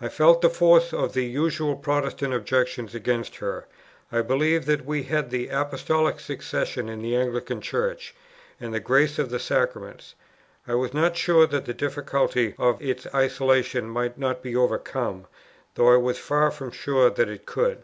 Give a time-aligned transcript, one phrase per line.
[0.00, 3.66] I felt the force of the usual Protestant objections against her;
[4.10, 8.14] I believed that we had the Apostolical succession in the Anglican Church,
[8.58, 10.14] and the grace of the sacraments;
[10.66, 15.26] I was not sure that the difficulty of its isolation might not be overcome,
[15.74, 17.82] though I was far from sure that it could.